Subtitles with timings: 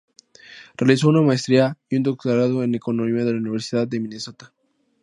[0.77, 4.51] Realizó una maestría y un doctorado en Economía en la Universidad de Minnesota.